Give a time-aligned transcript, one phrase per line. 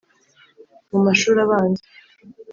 [0.89, 1.83] mu mashuri abanza,